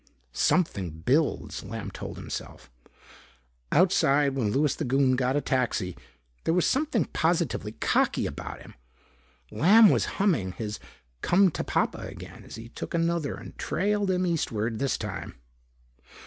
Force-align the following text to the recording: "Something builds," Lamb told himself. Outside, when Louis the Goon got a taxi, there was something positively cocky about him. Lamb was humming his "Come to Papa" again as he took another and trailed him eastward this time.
"Something 0.33 0.89
builds," 1.01 1.63
Lamb 1.63 1.91
told 1.91 2.17
himself. 2.17 2.71
Outside, 3.71 4.33
when 4.33 4.49
Louis 4.51 4.73
the 4.75 4.83
Goon 4.83 5.15
got 5.15 5.35
a 5.35 5.41
taxi, 5.41 5.95
there 6.43 6.55
was 6.55 6.65
something 6.65 7.05
positively 7.05 7.73
cocky 7.73 8.25
about 8.25 8.61
him. 8.63 8.73
Lamb 9.51 9.89
was 9.91 10.05
humming 10.17 10.53
his 10.53 10.79
"Come 11.21 11.51
to 11.51 11.63
Papa" 11.63 11.99
again 11.99 12.43
as 12.43 12.55
he 12.55 12.69
took 12.69 12.95
another 12.95 13.35
and 13.35 13.55
trailed 13.59 14.09
him 14.09 14.25
eastward 14.25 14.79
this 14.79 14.97
time. 14.97 15.35